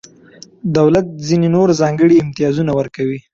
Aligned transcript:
دولت 0.77 1.05
ځینې 1.27 1.47
نور 1.55 1.67
ځانګړي 1.81 2.15
امتیازونه 2.23 2.71
ورکوي. 2.79 3.19